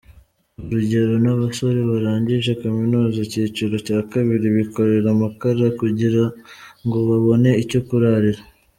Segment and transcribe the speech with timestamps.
[0.69, 8.41] Urugero n’abasore barangije kaminuza icyiciro cya kabili bikorera amakara kugirango babone icyo kurarira.